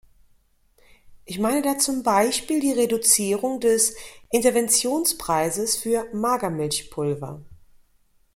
Ich 1.25 1.37
meine 1.37 1.61
da 1.61 1.77
zum 1.77 2.01
Beispiel 2.01 2.59
die 2.59 2.71
Reduzierung 2.71 3.59
des 3.59 3.95
Interventionspreises 4.31 5.75
für 5.77 6.07
Magermilchpulver. 6.11 7.43